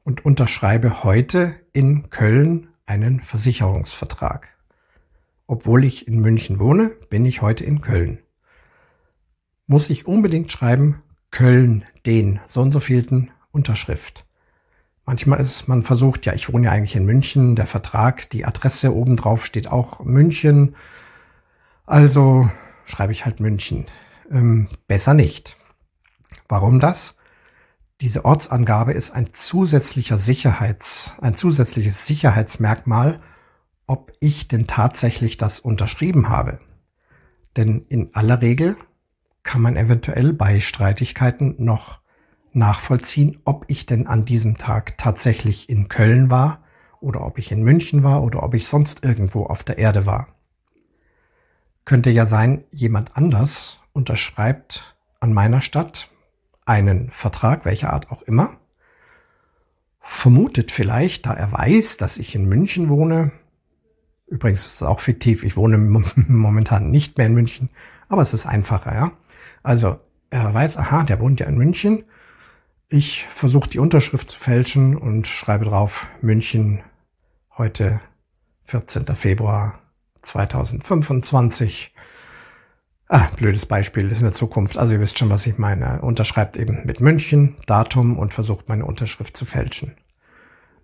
und 0.03 0.25
unterschreibe 0.25 1.03
heute 1.03 1.55
in 1.73 2.09
Köln 2.09 2.69
einen 2.85 3.21
Versicherungsvertrag. 3.21 4.54
Obwohl 5.47 5.83
ich 5.83 6.07
in 6.07 6.19
München 6.19 6.59
wohne, 6.59 6.89
bin 7.09 7.25
ich 7.25 7.41
heute 7.41 7.63
in 7.63 7.81
Köln. 7.81 8.19
Muss 9.67 9.89
ich 9.89 10.07
unbedingt 10.07 10.51
schreiben, 10.51 11.01
Köln, 11.31 11.85
den, 12.05 12.39
so 12.47 12.61
und 12.61 12.71
so 12.71 12.79
vielten 12.79 13.31
Unterschrift. 13.51 14.25
Manchmal 15.05 15.39
ist 15.39 15.67
man 15.67 15.83
versucht, 15.83 16.25
ja, 16.25 16.33
ich 16.33 16.51
wohne 16.51 16.65
ja 16.65 16.71
eigentlich 16.71 16.95
in 16.95 17.05
München, 17.05 17.55
der 17.55 17.67
Vertrag, 17.67 18.29
die 18.31 18.45
Adresse 18.45 18.95
obendrauf 18.95 19.45
steht 19.45 19.67
auch 19.67 20.03
München. 20.03 20.75
Also 21.85 22.49
schreibe 22.85 23.11
ich 23.11 23.25
halt 23.25 23.39
München. 23.39 23.85
Ähm, 24.31 24.67
besser 24.87 25.13
nicht. 25.13 25.57
Warum 26.47 26.79
das? 26.79 27.17
Diese 28.01 28.25
Ortsangabe 28.25 28.93
ist 28.93 29.11
ein 29.11 29.33
zusätzlicher 29.33 30.17
Sicherheits, 30.17 31.13
ein 31.21 31.35
zusätzliches 31.35 32.05
Sicherheitsmerkmal, 32.07 33.21
ob 33.87 34.13
ich 34.19 34.47
denn 34.47 34.67
tatsächlich 34.67 35.37
das 35.37 35.59
unterschrieben 35.59 36.29
habe. 36.29 36.59
Denn 37.55 37.85
in 37.87 38.13
aller 38.13 38.41
Regel 38.41 38.75
kann 39.43 39.61
man 39.61 39.77
eventuell 39.77 40.33
bei 40.33 40.59
Streitigkeiten 40.59 41.55
noch 41.59 41.99
nachvollziehen, 42.51 43.39
ob 43.45 43.65
ich 43.67 43.85
denn 43.85 44.07
an 44.07 44.25
diesem 44.25 44.57
Tag 44.57 44.97
tatsächlich 44.97 45.69
in 45.69 45.87
Köln 45.87 46.31
war 46.31 46.63
oder 46.99 47.25
ob 47.25 47.37
ich 47.37 47.51
in 47.51 47.63
München 47.63 48.03
war 48.03 48.23
oder 48.23 48.43
ob 48.43 48.53
ich 48.53 48.67
sonst 48.67 49.03
irgendwo 49.03 49.45
auf 49.45 49.63
der 49.63 49.77
Erde 49.77 50.05
war. 50.05 50.29
Könnte 51.83 52.09
ja 52.09 52.25
sein, 52.25 52.63
jemand 52.71 53.15
anders 53.15 53.79
unterschreibt 53.93 54.95
an 55.19 55.33
meiner 55.33 55.61
Stadt 55.61 56.09
einen 56.65 57.11
Vertrag, 57.11 57.65
welcher 57.65 57.93
Art 57.93 58.09
auch 58.09 58.23
immer, 58.23 58.57
vermutet 59.99 60.71
vielleicht, 60.71 61.25
da 61.25 61.33
er 61.33 61.51
weiß, 61.51 61.97
dass 61.97 62.17
ich 62.17 62.33
in 62.35 62.45
München 62.45 62.89
wohne, 62.89 63.31
übrigens 64.27 64.65
ist 64.65 64.75
es 64.75 64.83
auch 64.83 64.99
fiktiv, 64.99 65.43
ich 65.43 65.57
wohne 65.57 65.77
momentan 66.27 66.91
nicht 66.91 67.17
mehr 67.17 67.27
in 67.27 67.33
München, 67.33 67.69
aber 68.09 68.21
es 68.21 68.33
ist 68.33 68.45
einfacher, 68.45 68.93
ja. 68.93 69.11
Also 69.63 69.99
er 70.29 70.53
weiß, 70.53 70.77
aha, 70.77 71.03
der 71.03 71.19
wohnt 71.19 71.39
ja 71.39 71.47
in 71.47 71.57
München. 71.57 72.03
Ich 72.87 73.25
versuche 73.31 73.69
die 73.69 73.79
Unterschrift 73.79 74.29
zu 74.29 74.39
fälschen 74.39 74.95
und 74.95 75.27
schreibe 75.27 75.65
drauf 75.65 76.07
München 76.21 76.81
heute 77.57 78.01
14. 78.65 79.05
Februar 79.15 79.79
2025 80.21 81.95
Ah, 83.07 83.27
blödes 83.37 83.67
Beispiel, 83.67 84.09
ist 84.09 84.17
in 84.17 84.23
der 84.25 84.33
Zukunft. 84.33 84.77
Also 84.77 84.93
ihr 84.93 84.99
wisst 84.99 85.19
schon, 85.19 85.29
was 85.29 85.45
ich 85.45 85.59
meine. 85.59 85.85
Er 85.85 86.03
unterschreibt 86.03 86.57
eben 86.57 86.81
mit 86.85 87.01
München, 87.01 87.55
Datum 87.67 88.17
und 88.17 88.33
versucht 88.33 88.67
meine 88.67 88.85
Unterschrift 88.85 89.37
zu 89.37 89.45
fälschen. 89.45 89.95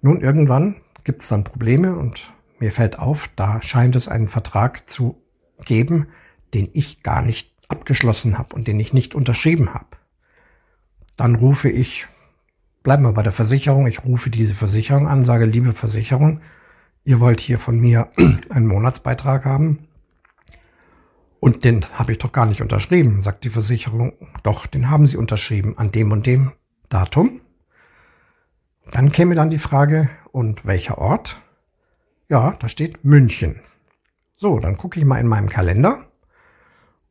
Nun, 0.02 0.22
irgendwann 0.22 0.76
gibt 1.04 1.24
es 1.24 1.30
dann 1.30 1.44
Probleme 1.44 1.96
und 1.96 2.32
mir 2.62 2.72
fällt 2.72 3.00
auf, 3.00 3.30
da 3.36 3.62
scheint 3.62 3.96
es 3.96 4.08
einen 4.08 4.28
Vertrag 4.28 4.90
zu 4.90 5.22
geben, 5.66 6.08
den 6.54 6.70
ich 6.74 7.04
gar 7.04 7.22
nicht 7.22 7.54
abgeschlossen 7.68 8.38
habe 8.38 8.56
und 8.56 8.68
den 8.68 8.80
ich 8.80 8.94
nicht 8.94 9.16
unterschrieben 9.16 9.74
habe. 9.74 9.88
Dann 11.18 11.36
rufe 11.36 11.70
ich, 11.70 12.08
bleiben 12.84 13.04
wir 13.04 13.14
bei 13.14 13.24
der 13.24 13.32
Versicherung, 13.32 13.88
ich 13.88 14.06
rufe 14.06 14.30
diese 14.30 14.54
Versicherung 14.54 15.08
an, 15.08 15.26
sage, 15.26 15.46
liebe 15.46 15.74
Versicherung, 15.74 16.42
ihr 17.04 17.20
wollt 17.20 17.42
hier 17.42 17.58
von 17.58 17.80
mir 17.80 18.10
einen 18.50 18.68
Monatsbeitrag 18.68 19.46
haben 19.46 19.88
und 21.40 21.66
den 21.66 21.82
habe 21.96 22.12
ich 22.12 22.20
doch 22.20 22.32
gar 22.32 22.46
nicht 22.46 22.62
unterschrieben, 22.62 23.22
sagt 23.22 23.44
die 23.44 23.50
Versicherung. 23.50 24.14
Doch, 24.44 24.68
den 24.68 24.92
haben 24.92 25.08
Sie 25.08 25.18
unterschrieben 25.18 25.78
an 25.78 25.92
dem 25.92 26.12
und 26.12 26.28
dem 26.28 26.52
Datum. 26.88 27.42
Dann 28.92 29.12
käme 29.12 29.34
dann 29.34 29.50
die 29.50 29.58
Frage, 29.58 30.10
und 30.32 30.66
welcher 30.66 31.00
Ort? 31.00 31.42
Ja, 32.32 32.56
da 32.58 32.70
steht 32.70 33.04
München. 33.04 33.60
So, 34.38 34.62
dann 34.62 34.78
gucke 34.78 34.98
ich 34.98 35.06
mal 35.06 35.20
in 35.20 35.28
meinem 35.28 35.50
Kalender 35.50 36.06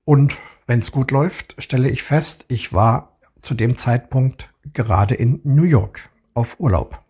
und 0.04 0.38
wenn 0.66 0.78
es 0.78 0.92
gut 0.92 1.10
läuft, 1.10 1.62
stelle 1.62 1.90
ich 1.90 2.02
fest, 2.02 2.46
ich 2.48 2.72
war 2.72 3.18
zu 3.38 3.52
dem 3.52 3.76
Zeitpunkt 3.76 4.50
gerade 4.72 5.14
in 5.14 5.42
New 5.44 5.64
York 5.64 6.08
auf 6.32 6.58
Urlaub. 6.58 7.04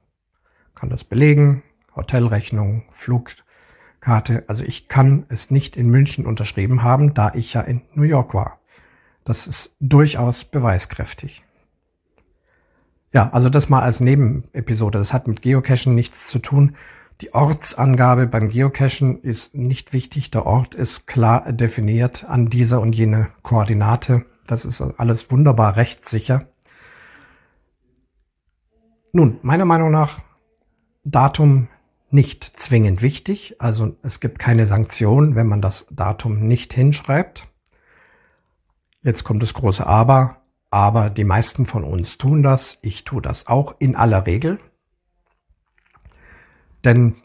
Kann 0.75 0.91
das 0.91 1.05
belegen, 1.05 1.63
Hotelrechnung, 1.95 2.83
Flug, 2.91 3.31
Karte. 4.01 4.43
Also 4.49 4.65
ich 4.65 4.89
kann 4.89 5.25
es 5.29 5.53
nicht 5.53 5.77
in 5.77 5.89
München 5.89 6.27
unterschrieben 6.27 6.83
haben, 6.83 7.15
da 7.15 7.33
ich 7.33 7.55
ja 7.55 7.61
in 7.61 7.83
New 7.95 8.03
York 8.03 8.35
war. 8.35 8.59
Das 9.23 9.47
ist 9.47 9.77
durchaus 9.79 10.45
beweiskräftig. 10.45 11.45
Ja, 13.13 13.31
also 13.31 13.51
das 13.51 13.69
mal 13.69 13.83
als 13.83 14.01
Nebenepisode. 14.01 14.99
Das 14.99 15.13
hat 15.13 15.29
mit 15.29 15.43
Geocachen 15.43 15.95
nichts 15.95 16.27
zu 16.27 16.41
tun. 16.41 16.75
Die 17.21 17.35
Ortsangabe 17.35 18.27
beim 18.27 18.49
Geocachen 18.49 19.21
ist 19.21 19.55
nicht 19.55 19.93
wichtig. 19.93 20.31
Der 20.31 20.47
Ort 20.47 20.75
ist 20.75 21.07
klar 21.07 21.53
definiert 21.53 22.25
an 22.25 22.49
dieser 22.49 22.81
und 22.81 22.95
jene 22.95 23.29
Koordinate. 23.43 24.25
Das 24.47 24.65
ist 24.65 24.81
alles 24.81 25.31
wunderbar 25.31 25.77
rechtssicher. 25.77 26.49
Nun, 29.13 29.39
meiner 29.43 29.67
Meinung 29.67 29.91
nach 29.91 30.21
Datum 31.05 31.69
nicht 32.09 32.45
zwingend 32.45 33.03
wichtig. 33.03 33.57
Also 33.59 33.97
es 34.03 34.21
gibt 34.21 34.39
keine 34.39 34.67
Sanktion, 34.67 35.35
wenn 35.35 35.47
man 35.47 35.61
das 35.61 35.89
Datum 35.91 36.47
nicht 36.47 36.73
hinschreibt. 36.73 37.49
Jetzt 39.03 39.25
kommt 39.25 39.43
das 39.43 39.53
große 39.53 39.87
Aber. 39.87 40.39
Aber 40.71 41.11
die 41.11 41.25
meisten 41.25 41.67
von 41.67 41.85
uns 41.85 42.17
tun 42.17 42.43
das. 42.43 42.79
Ich 42.81 43.05
tue 43.05 43.21
das 43.21 43.47
auch 43.47 43.75
in 43.79 43.95
aller 43.95 44.25
Regel. 44.27 44.59
Denn 46.85 47.17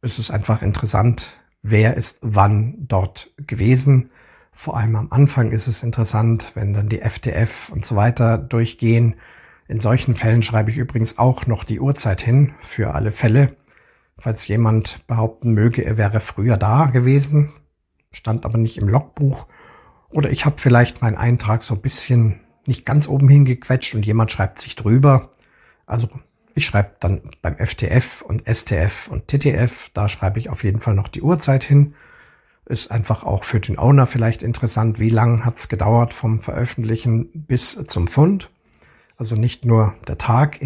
es 0.00 0.18
ist 0.18 0.30
einfach 0.30 0.62
interessant, 0.62 1.38
wer 1.62 1.96
ist 1.96 2.18
wann 2.22 2.74
dort 2.78 3.30
gewesen. 3.36 4.10
Vor 4.52 4.76
allem 4.76 4.96
am 4.96 5.12
Anfang 5.12 5.52
ist 5.52 5.66
es 5.66 5.82
interessant, 5.82 6.52
wenn 6.54 6.74
dann 6.74 6.88
die 6.88 7.00
FTF 7.00 7.70
und 7.70 7.86
so 7.86 7.96
weiter 7.96 8.38
durchgehen. 8.38 9.14
In 9.68 9.80
solchen 9.80 10.14
Fällen 10.14 10.42
schreibe 10.42 10.70
ich 10.70 10.76
übrigens 10.76 11.18
auch 11.18 11.46
noch 11.46 11.64
die 11.64 11.80
Uhrzeit 11.80 12.20
hin 12.20 12.54
für 12.62 12.94
alle 12.94 13.12
Fälle. 13.12 13.56
Falls 14.18 14.46
jemand 14.46 15.06
behaupten 15.06 15.52
möge, 15.52 15.84
er 15.84 15.98
wäre 15.98 16.20
früher 16.20 16.56
da 16.56 16.86
gewesen, 16.86 17.52
stand 18.12 18.44
aber 18.44 18.58
nicht 18.58 18.76
im 18.76 18.88
Logbuch. 18.88 19.46
Oder 20.10 20.30
ich 20.30 20.44
habe 20.44 20.58
vielleicht 20.58 21.00
meinen 21.00 21.16
Eintrag 21.16 21.62
so 21.62 21.74
ein 21.74 21.80
bisschen 21.80 22.40
nicht 22.66 22.84
ganz 22.84 23.08
oben 23.08 23.28
hingequetscht 23.28 23.94
und 23.94 24.04
jemand 24.04 24.30
schreibt 24.30 24.60
sich 24.60 24.76
drüber. 24.76 25.30
Also 25.86 26.08
ich 26.54 26.66
schreibe 26.66 26.96
dann 27.00 27.22
beim 27.40 27.56
FTF 27.56 28.22
und 28.22 28.42
STF 28.46 29.08
und 29.08 29.28
TTF, 29.28 29.90
da 29.94 30.08
schreibe 30.08 30.38
ich 30.38 30.50
auf 30.50 30.64
jeden 30.64 30.80
Fall 30.80 30.94
noch 30.94 31.08
die 31.08 31.22
Uhrzeit 31.22 31.64
hin. 31.64 31.94
Ist 32.66 32.90
einfach 32.90 33.24
auch 33.24 33.44
für 33.44 33.60
den 33.60 33.78
Owner 33.78 34.06
vielleicht 34.06 34.42
interessant, 34.42 34.98
wie 34.98 35.10
lang 35.10 35.44
hat 35.44 35.58
es 35.58 35.68
gedauert 35.68 36.12
vom 36.12 36.40
Veröffentlichen 36.40 37.30
bis 37.46 37.86
zum 37.86 38.08
Fund. 38.08 38.50
Also 39.16 39.36
nicht 39.36 39.64
nur 39.64 39.94
der 40.06 40.18
Tag, 40.18 40.60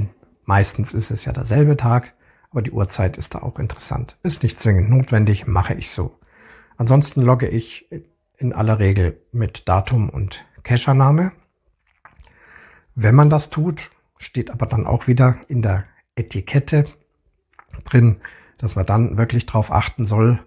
meistens 0.44 0.94
ist 0.94 1.10
es 1.10 1.24
ja 1.24 1.32
derselbe 1.32 1.76
Tag, 1.76 2.14
aber 2.50 2.62
die 2.62 2.70
Uhrzeit 2.70 3.16
ist 3.16 3.34
da 3.34 3.40
auch 3.40 3.58
interessant. 3.58 4.16
Ist 4.22 4.42
nicht 4.42 4.60
zwingend 4.60 4.90
notwendig, 4.90 5.46
mache 5.46 5.74
ich 5.74 5.90
so. 5.90 6.18
Ansonsten 6.76 7.22
logge 7.22 7.48
ich 7.48 7.88
in 8.38 8.52
aller 8.52 8.78
Regel 8.78 9.20
mit 9.32 9.68
Datum 9.68 10.10
und 10.10 10.44
Cachername. 10.62 11.32
Wenn 12.94 13.14
man 13.14 13.30
das 13.30 13.50
tut, 13.50 13.90
steht 14.18 14.50
aber 14.50 14.66
dann 14.66 14.86
auch 14.86 15.06
wieder 15.06 15.36
in 15.48 15.62
der 15.62 15.84
Etikette 16.14 16.86
drin, 17.84 18.18
dass 18.58 18.76
man 18.76 18.86
dann 18.86 19.16
wirklich 19.16 19.46
darauf 19.46 19.70
achten 19.70 20.06
soll, 20.06 20.40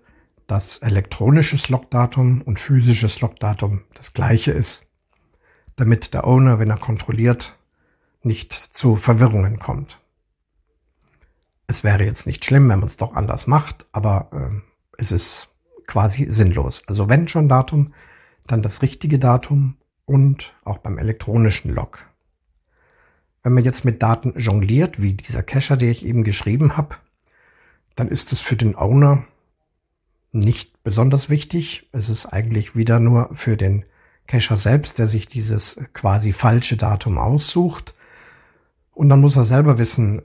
dass 0.48 0.80
elektronisches 0.80 1.70
Logdatum 1.70 2.42
und 2.42 2.60
physisches 2.60 3.22
Logdatum 3.22 3.84
das 3.94 4.14
gleiche 4.14 4.52
ist, 4.52 4.88
damit 5.76 6.14
der 6.14 6.26
Owner, 6.26 6.60
wenn 6.60 6.72
er 6.72 6.78
kontrolliert, 6.78 7.58
nicht 8.24 8.54
zu 8.54 8.96
Verwirrungen 8.96 9.60
kommt. 9.60 10.00
Es 11.68 11.84
wäre 11.84 12.04
jetzt 12.04 12.26
nicht 12.26 12.44
schlimm, 12.44 12.68
wenn 12.70 12.80
man 12.80 12.88
es 12.88 12.98
doch 12.98 13.16
anders 13.16 13.46
macht, 13.46 13.86
aber 13.92 14.30
äh, 14.34 14.62
es 14.98 15.12
ist 15.12 15.56
quasi 15.86 16.26
sinnlos. 16.30 16.84
Also 16.88 17.10
wenn 17.10 17.28
schon 17.28 17.48
Datum, 17.48 17.94
dann 18.48 18.64
das 18.64 18.82
richtige 18.82 19.20
Datum 19.20 19.78
und 20.06 20.56
auch 20.66 20.80
beim 20.80 20.98
elektronischen 20.98 21.74
Log. 21.74 22.09
Wenn 23.44 23.54
man 23.54 23.64
jetzt 23.64 23.86
mit 23.86 24.02
Daten 24.04 24.34
jongliert, 24.38 25.02
wie 25.02 25.14
dieser 25.14 25.44
Cacher, 25.44 25.78
den 25.78 25.90
ich 25.90 26.06
eben 26.06 26.24
geschrieben 26.24 26.78
habe, 26.78 26.96
dann 27.96 28.10
ist 28.10 28.32
es 28.32 28.40
für 28.40 28.56
den 28.56 28.76
Owner 28.76 29.26
nicht 30.32 30.84
besonders 30.84 31.30
wichtig. 31.30 31.90
Es 31.92 32.10
ist 32.10 32.28
eigentlich 32.28 32.76
wieder 32.76 33.00
nur 33.00 33.30
für 33.34 33.58
den 33.58 33.86
Cacher 34.28 34.58
selbst, 34.58 35.00
der 35.00 35.08
sich 35.08 35.28
dieses 35.28 35.82
quasi 35.94 36.34
falsche 36.34 36.78
Datum 36.78 37.18
aussucht. 37.18 37.96
Und 38.94 39.10
dann 39.10 39.22
muss 39.22 39.38
er 39.38 39.46
selber 39.46 39.78
wissen, 39.78 40.22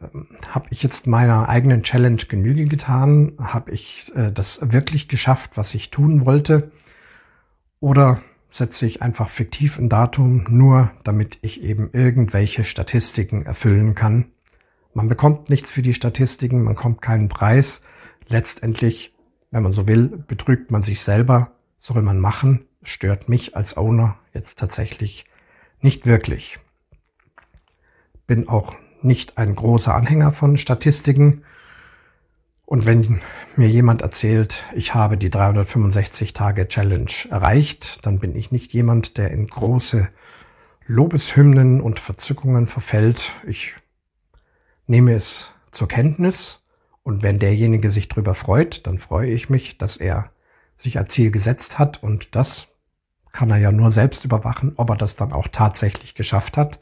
habe 0.51 0.67
ich 0.71 0.83
jetzt 0.83 1.07
meiner 1.07 1.49
eigenen 1.49 1.85
Challenge 1.85 2.21
Genüge 2.29 2.67
getan? 2.67 3.33
Habe 3.39 3.71
ich 3.71 4.13
äh, 4.17 4.33
das 4.33 4.73
wirklich 4.73 5.09
geschafft, 5.09 5.53
was 5.55 5.75
ich 5.75 5.91
tun 5.91 6.27
wollte? 6.27 6.73
Oder 7.79 8.21
setze 8.55 8.87
ich 8.87 9.03
einfach 9.03 9.29
fiktiv 9.29 9.81
ein 9.81 9.89
Datum, 9.89 10.47
nur 10.49 10.93
damit 11.03 11.39
ich 11.43 11.61
eben 11.61 11.91
irgendwelche 11.93 12.63
Statistiken 12.63 13.45
erfüllen 13.45 13.97
kann. 13.97 14.27
Man 14.93 15.09
bekommt 15.09 15.51
nichts 15.51 15.73
für 15.73 15.83
die 15.83 15.93
Statistiken, 15.93 16.63
man 16.63 16.77
kommt 16.77 17.03
keinen 17.03 17.29
Preis. 17.29 17.83
Letztendlich, 18.29 19.13
wenn 19.51 19.65
man 19.65 19.73
so 19.73 19.89
will, 19.89 20.07
betrügt 20.29 20.71
man 20.71 20.85
sich 20.85 21.01
selber. 21.01 21.51
Soll 21.79 22.01
man 22.03 22.21
machen, 22.21 22.65
stört 22.85 23.29
mich 23.29 23.57
als 23.57 23.77
Owner 23.77 24.19
jetzt 24.33 24.61
tatsächlich 24.61 25.25
nicht 25.81 26.07
wirklich. 26.07 26.61
Bin 28.29 28.49
auch 28.49 28.77
nicht 29.03 29.37
ein 29.37 29.57
großer 29.57 29.97
Anhänger 29.97 30.31
von 30.31 30.59
Statistiken. 30.59 31.43
Und 32.75 32.87
wenn 32.87 33.21
mir 33.55 33.69
jemand 33.69 34.03
erzählt, 34.03 34.65
ich 34.75 34.95
habe 34.95 35.17
die 35.17 35.31
365 35.31 36.33
Tage 36.33 36.67
Challenge 36.67 37.13
erreicht, 37.31 38.05
dann 38.05 38.19
bin 38.19 38.35
ich 38.35 38.51
nicht 38.51 38.73
jemand, 38.73 39.17
der 39.17 39.31
in 39.31 39.47
große 39.47 40.09
Lobeshymnen 40.85 41.81
und 41.81 42.01
Verzückungen 42.01 42.67
verfällt. 42.67 43.31
Ich 43.47 43.77
nehme 44.89 45.15
es 45.15 45.53
zur 45.71 45.87
Kenntnis. 45.87 46.65
Und 47.05 47.23
wenn 47.23 47.39
derjenige 47.39 47.93
sich 47.93 48.09
drüber 48.09 48.35
freut, 48.35 48.89
dann 48.89 48.99
freue 48.99 49.31
ich 49.31 49.49
mich, 49.49 49.79
dass 49.79 49.97
er 49.97 50.33
sich 50.77 50.99
als 50.99 51.15
Ziel 51.15 51.31
gesetzt 51.31 51.79
hat. 51.79 52.03
Und 52.03 52.35
das 52.35 52.73
kann 53.31 53.51
er 53.51 53.59
ja 53.59 53.71
nur 53.71 53.93
selbst 53.93 54.25
überwachen, 54.25 54.73
ob 54.75 54.91
er 54.91 54.97
das 54.97 55.15
dann 55.15 55.33
auch 55.33 55.47
tatsächlich 55.47 56.17
geschafft 56.17 56.57
hat 56.57 56.81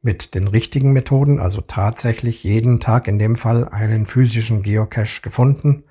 mit 0.00 0.34
den 0.34 0.46
richtigen 0.46 0.92
Methoden, 0.92 1.40
also 1.40 1.60
tatsächlich 1.60 2.44
jeden 2.44 2.80
Tag 2.80 3.08
in 3.08 3.18
dem 3.18 3.36
Fall 3.36 3.68
einen 3.68 4.06
physischen 4.06 4.62
Geocache 4.62 5.22
gefunden. 5.22 5.84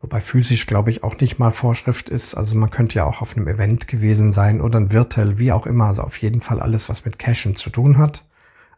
Wobei 0.00 0.20
physisch, 0.20 0.66
glaube 0.66 0.90
ich, 0.90 1.02
auch 1.02 1.18
nicht 1.18 1.38
mal 1.38 1.50
Vorschrift 1.50 2.10
ist. 2.10 2.34
Also 2.34 2.56
man 2.56 2.70
könnte 2.70 2.96
ja 2.96 3.04
auch 3.04 3.22
auf 3.22 3.36
einem 3.36 3.48
Event 3.48 3.88
gewesen 3.88 4.32
sein 4.32 4.60
oder 4.60 4.78
ein 4.78 4.92
Virtual, 4.92 5.38
wie 5.38 5.50
auch 5.50 5.66
immer. 5.66 5.86
Also 5.86 6.02
auf 6.02 6.18
jeden 6.18 6.42
Fall 6.42 6.60
alles, 6.60 6.88
was 6.88 7.04
mit 7.06 7.18
Cachen 7.18 7.56
zu 7.56 7.70
tun 7.70 7.96
hat. 7.96 8.24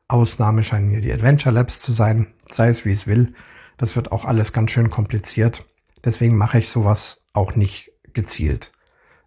Ausnahme 0.08 0.62
scheinen 0.62 0.88
mir 0.88 1.00
die 1.00 1.12
Adventure 1.12 1.52
Labs 1.52 1.80
zu 1.80 1.92
sein. 1.92 2.28
Sei 2.50 2.68
es 2.68 2.84
wie 2.84 2.92
es 2.92 3.08
will. 3.08 3.34
Das 3.76 3.96
wird 3.96 4.12
auch 4.12 4.24
alles 4.24 4.52
ganz 4.52 4.70
schön 4.70 4.88
kompliziert. 4.88 5.66
Deswegen 6.04 6.36
mache 6.36 6.58
ich 6.58 6.68
sowas 6.68 7.26
auch 7.32 7.56
nicht 7.56 7.90
gezielt. 8.12 8.72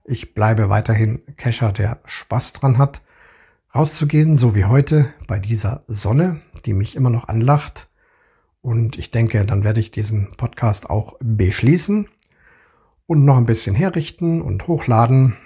Ich 0.06 0.34
bleibe 0.34 0.70
weiterhin 0.70 1.22
Cacher, 1.36 1.74
der 1.74 2.00
Spaß 2.06 2.54
dran 2.54 2.78
hat 2.78 3.02
rauszugehen, 3.74 4.36
so 4.36 4.56
wie 4.56 4.66
heute 4.66 5.14
bei 5.28 5.40
dieser 5.40 5.84
Sonne, 5.88 6.42
die 6.66 6.74
mich 6.74 6.96
immer 6.96 7.10
noch 7.10 7.28
anlacht. 7.28 7.90
Und 8.62 8.98
ich 8.98 9.12
denke, 9.12 9.46
dann 9.46 9.64
werde 9.64 9.80
ich 9.80 9.92
diesen 9.92 10.36
Podcast 10.36 10.90
auch 10.90 11.18
beschließen 11.22 12.08
und 13.06 13.26
noch 13.26 13.38
ein 13.38 13.46
bisschen 13.46 13.76
herrichten 13.76 14.42
und 14.42 14.68
hochladen, 14.68 15.38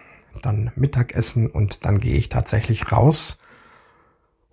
dann 0.41 0.71
Mittagessen 0.75 1.49
und 1.49 1.85
dann 1.85 1.99
gehe 1.99 2.15
ich 2.15 2.29
tatsächlich 2.29 2.91
raus 2.91 3.39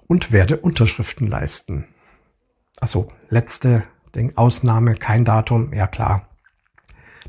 und 0.06 0.32
werde 0.32 0.58
Unterschriften 0.58 1.26
leisten. 1.26 1.86
Also 2.78 3.12
letzte 3.28 3.84
Ding, 4.14 4.36
Ausnahme, 4.36 4.94
kein 4.94 5.24
Datum, 5.24 5.72
ja 5.72 5.86
klar. 5.86 6.29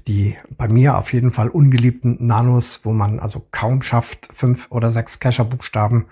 Die 0.08 0.38
bei 0.58 0.68
mir 0.68 0.98
auf 0.98 1.14
jeden 1.14 1.32
Fall 1.32 1.50
ungeliebten 1.50 2.26
Nanos, 2.26 2.82
wo 2.84 2.92
man 2.92 3.20
also 3.20 3.46
kaum 3.52 3.82
schafft, 3.82 4.30
fünf 4.34 4.68
oder 4.70 4.92
sechs 4.92 5.20
Cacher-Buchstaben 5.20 6.06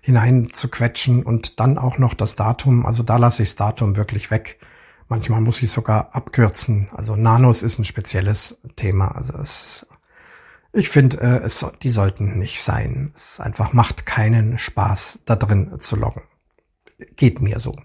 hinein 0.00 0.50
zu 0.52 0.68
quetschen 0.68 1.22
und 1.22 1.60
dann 1.60 1.78
auch 1.78 1.98
noch 1.98 2.14
das 2.14 2.36
Datum. 2.36 2.84
Also 2.84 3.02
da 3.02 3.16
lasse 3.16 3.42
ich 3.42 3.50
das 3.50 3.56
Datum 3.56 3.96
wirklich 3.96 4.30
weg. 4.30 4.58
Manchmal 5.08 5.40
muss 5.40 5.62
ich 5.62 5.70
sogar 5.70 6.14
abkürzen. 6.14 6.88
Also 6.92 7.16
Nanos 7.16 7.62
ist 7.62 7.78
ein 7.78 7.84
spezielles 7.84 8.60
Thema. 8.76 9.08
Also 9.14 9.34
es, 9.38 9.86
ich 10.72 10.88
finde, 10.88 11.20
äh, 11.20 11.44
es, 11.44 11.64
die 11.82 11.90
sollten 11.90 12.38
nicht 12.38 12.62
sein. 12.62 13.12
Es 13.14 13.38
einfach 13.38 13.72
macht 13.72 14.06
keinen 14.06 14.58
Spaß, 14.58 15.22
da 15.24 15.36
drin 15.36 15.78
zu 15.78 15.96
loggen. 15.96 16.22
Geht 17.16 17.40
mir 17.40 17.58
so. 17.60 17.76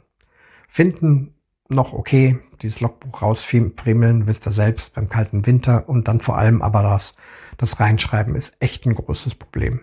Finden 0.68 1.36
noch 1.70 1.94
okay, 1.94 2.40
dieses 2.62 2.82
Logbuch 2.82 3.22
rausfriemeln, 3.22 4.28
wisst 4.28 4.48
ihr 4.48 4.52
selbst 4.52 4.96
beim 4.96 5.10
kalten 5.10 5.46
Winter 5.46 5.88
und 5.88 6.08
dann 6.08 6.22
vor 6.22 6.38
allem 6.38 6.62
aber 6.62 6.84
das, 6.84 7.16
das 7.58 7.80
Reinschreiben 7.80 8.36
ist 8.36 8.58
echt 8.60 8.86
ein 8.86 8.96
großes 8.96 9.36
Problem. 9.36 9.82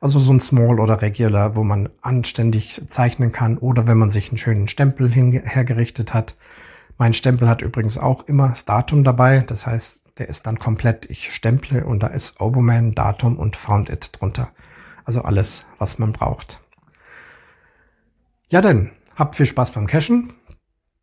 Also 0.00 0.18
so 0.18 0.32
ein 0.32 0.40
Small 0.40 0.80
oder 0.80 1.02
Regular, 1.02 1.56
wo 1.56 1.62
man 1.62 1.90
anständig 2.00 2.82
zeichnen 2.88 3.32
kann 3.32 3.58
oder 3.58 3.86
wenn 3.86 3.98
man 3.98 4.10
sich 4.10 4.30
einen 4.30 4.38
schönen 4.38 4.66
Stempel 4.66 5.10
hergerichtet 5.12 6.14
hat. 6.14 6.36
Mein 6.96 7.12
Stempel 7.12 7.48
hat 7.48 7.60
übrigens 7.60 7.98
auch 7.98 8.26
immer 8.26 8.48
das 8.48 8.64
Datum 8.64 9.04
dabei. 9.04 9.40
Das 9.40 9.66
heißt, 9.66 10.12
der 10.18 10.28
ist 10.28 10.46
dann 10.46 10.58
komplett, 10.58 11.08
ich 11.10 11.34
stemple 11.34 11.84
und 11.84 12.02
da 12.02 12.08
ist 12.08 12.40
Oboman, 12.40 12.94
Datum 12.94 13.38
und 13.38 13.56
Found 13.56 13.90
It 13.90 14.10
drunter. 14.18 14.50
Also 15.04 15.22
alles, 15.22 15.64
was 15.78 15.98
man 15.98 16.12
braucht. 16.12 16.60
Ja 18.48 18.62
denn, 18.62 18.90
habt 19.16 19.36
viel 19.36 19.46
Spaß 19.46 19.72
beim 19.72 19.86
Cashen. 19.86 20.32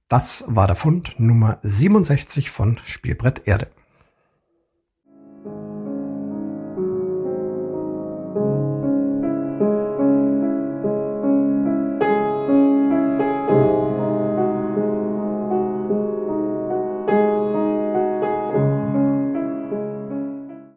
Das 0.10 0.46
war 0.48 0.68
der 0.68 0.78
Fund 0.78 1.20
Nummer 1.20 1.60
67 1.64 2.50
von 2.50 2.80
Spielbrett 2.86 3.46
Erde. 3.46 3.68